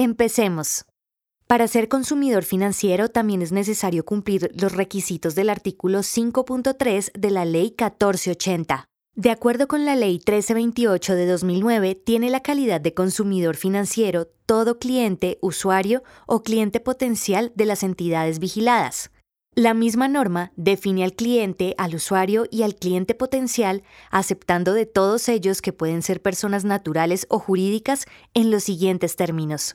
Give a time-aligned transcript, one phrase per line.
[0.00, 0.84] Empecemos.
[1.48, 7.44] Para ser consumidor financiero también es necesario cumplir los requisitos del artículo 5.3 de la
[7.44, 8.84] Ley 1480.
[9.16, 14.78] De acuerdo con la Ley 1328 de 2009, tiene la calidad de consumidor financiero todo
[14.78, 19.10] cliente, usuario o cliente potencial de las entidades vigiladas.
[19.56, 25.28] La misma norma define al cliente, al usuario y al cliente potencial, aceptando de todos
[25.28, 29.74] ellos que pueden ser personas naturales o jurídicas en los siguientes términos.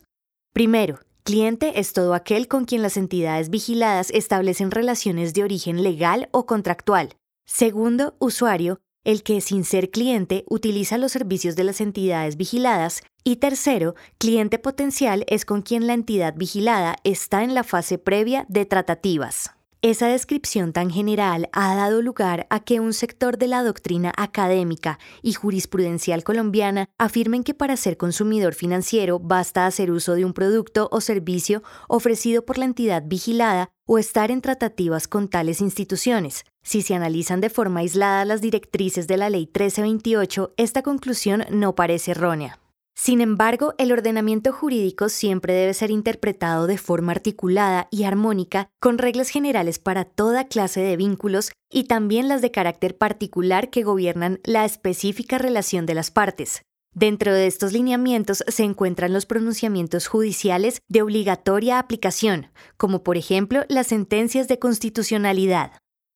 [0.53, 6.29] Primero, cliente es todo aquel con quien las entidades vigiladas establecen relaciones de origen legal
[6.31, 7.15] o contractual.
[7.43, 13.01] Segundo, usuario, el que sin ser cliente utiliza los servicios de las entidades vigiladas.
[13.23, 18.45] Y tercero, cliente potencial es con quien la entidad vigilada está en la fase previa
[18.47, 19.55] de tratativas.
[19.85, 24.97] Esa descripción tan general ha dado lugar a que un sector de la doctrina académica
[25.21, 30.87] y jurisprudencial colombiana afirmen que para ser consumidor financiero basta hacer uso de un producto
[30.89, 36.45] o servicio ofrecido por la entidad vigilada o estar en tratativas con tales instituciones.
[36.61, 41.75] Si se analizan de forma aislada las directrices de la Ley 1328, esta conclusión no
[41.75, 42.62] parece errónea.
[42.95, 48.97] Sin embargo, el ordenamiento jurídico siempre debe ser interpretado de forma articulada y armónica, con
[48.97, 54.39] reglas generales para toda clase de vínculos y también las de carácter particular que gobiernan
[54.43, 56.61] la específica relación de las partes.
[56.95, 63.63] Dentro de estos lineamientos se encuentran los pronunciamientos judiciales de obligatoria aplicación, como por ejemplo
[63.67, 65.71] las sentencias de constitucionalidad.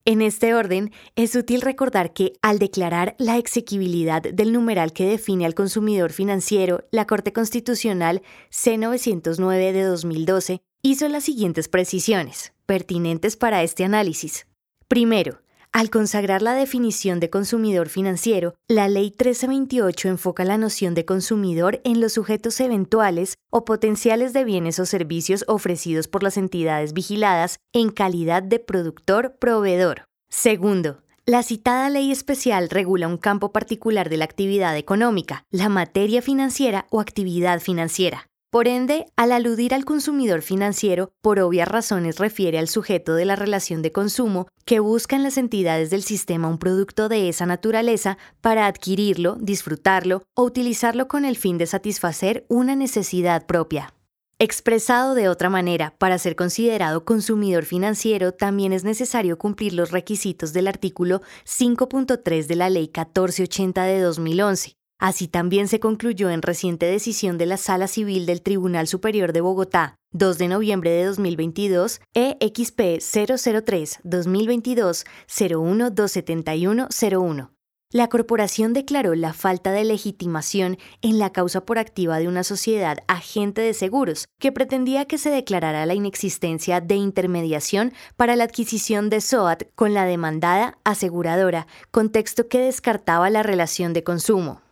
[0.08, 5.45] En este orden, es útil recordar que, al declarar la exequibilidad del numeral que define
[5.45, 13.64] al consumidor financiero, la Corte Constitucional C909 de 2012 hizo las siguientes precisiones, pertinentes para
[13.64, 14.48] este análisis.
[14.88, 15.42] Primero,
[15.72, 21.82] al consagrar la definición de consumidor financiero, la Ley 1328 enfoca la noción de consumidor
[21.83, 27.60] en los sujetos eventuales o potenciales de bienes o servicios ofrecidos por las entidades vigiladas
[27.73, 30.05] en calidad de productor-proveedor.
[30.30, 36.22] Segundo, la citada ley especial regula un campo particular de la actividad económica, la materia
[36.22, 38.30] financiera o actividad financiera.
[38.58, 43.36] Por ende, al aludir al consumidor financiero, por obvias razones refiere al sujeto de la
[43.36, 48.17] relación de consumo que busca en las entidades del sistema un producto de esa naturaleza
[48.42, 53.94] para adquirirlo, disfrutarlo o utilizarlo con el fin de satisfacer una necesidad propia.
[54.40, 60.52] Expresado de otra manera, para ser considerado consumidor financiero también es necesario cumplir los requisitos
[60.52, 66.88] del artículo 5.3 de la Ley 1480 de 2011, Así también se concluyó en reciente
[66.88, 72.02] decisión de la Sala Civil del Tribunal Superior de Bogotá, 2 de noviembre de 2022,
[72.16, 77.52] EXP 003-2022 0127101.
[77.90, 82.98] La corporación declaró la falta de legitimación en la causa por activa de una sociedad
[83.08, 89.10] agente de seguros que pretendía que se declarara la inexistencia de intermediación para la adquisición
[89.10, 94.67] de SOAT con la demandada aseguradora, contexto que descartaba la relación de consumo.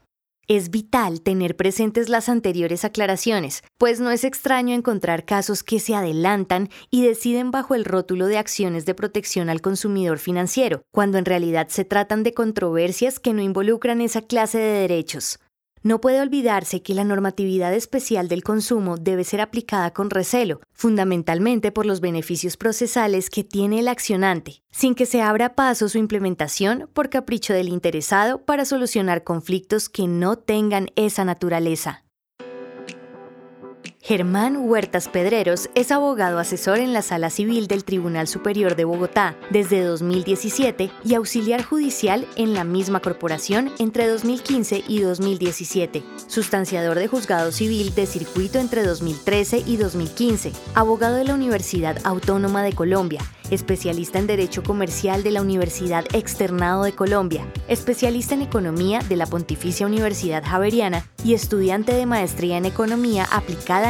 [0.48, 5.96] Es vital tener presentes las anteriores aclaraciones, pues no es extraño encontrar casos que se
[5.96, 11.26] adelantan y deciden bajo el rótulo de acciones de protección al consumidor financiero, cuando en
[11.26, 15.40] realidad se tratan de controversias que no involucran esa clase de derechos.
[15.86, 21.72] No puede olvidarse que la normatividad especial del consumo debe ser aplicada con recelo, fundamentalmente
[21.72, 26.90] por los beneficios procesales que tiene el accionante, sin que se abra paso su implementación
[26.92, 32.05] por capricho del interesado para solucionar conflictos que no tengan esa naturaleza.
[34.08, 39.36] Germán Huertas Pedreros es abogado asesor en la Sala Civil del Tribunal Superior de Bogotá
[39.50, 47.08] desde 2017 y auxiliar judicial en la misma corporación entre 2015 y 2017, sustanciador de
[47.08, 53.22] juzgado civil de circuito entre 2013 y 2015, abogado de la Universidad Autónoma de Colombia,
[53.50, 59.26] especialista en Derecho Comercial de la Universidad Externado de Colombia, especialista en Economía de la
[59.26, 63.90] Pontificia Universidad Javeriana y estudiante de Maestría en Economía aplicada